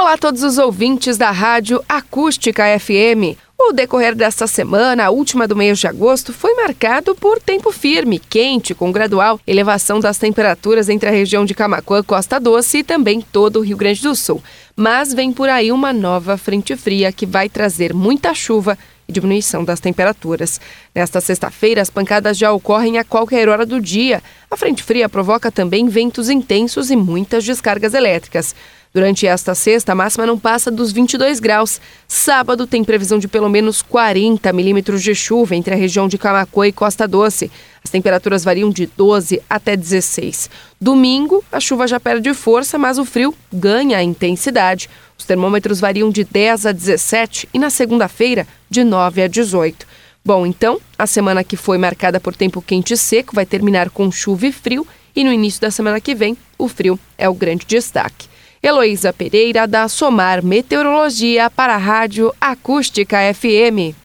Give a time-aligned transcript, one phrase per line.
[0.00, 3.36] Olá a todos os ouvintes da Rádio Acústica FM.
[3.58, 8.18] O decorrer desta semana, a última do mês de agosto, foi marcado por tempo firme,
[8.18, 13.20] quente, com gradual elevação das temperaturas entre a região de Camacuã, Costa Doce e também
[13.20, 14.42] todo o Rio Grande do Sul.
[14.74, 18.78] Mas vem por aí uma nova frente fria que vai trazer muita chuva
[19.10, 20.60] e diminuição das temperaturas.
[20.94, 24.22] Nesta sexta-feira, as pancadas já ocorrem a qualquer hora do dia.
[24.50, 28.54] A frente fria provoca também ventos intensos e muitas descargas elétricas.
[28.92, 31.80] Durante esta sexta, a máxima não passa dos 22 graus.
[32.08, 36.66] Sábado tem previsão de pelo menos 40 milímetros de chuva entre a região de Camacuã
[36.66, 37.52] e Costa Doce.
[37.82, 40.50] As temperaturas variam de 12 até 16.
[40.80, 44.88] Domingo, a chuva já perde força, mas o frio ganha intensidade.
[45.18, 49.86] Os termômetros variam de 10 a 17 e na segunda-feira, de 9 a 18.
[50.24, 54.12] Bom, então, a semana que foi marcada por tempo quente e seco vai terminar com
[54.12, 54.86] chuva e frio,
[55.16, 58.28] e no início da semana que vem, o frio é o grande destaque.
[58.62, 63.99] Heloísa Pereira, da Somar Meteorologia, para a Rádio Acústica FM.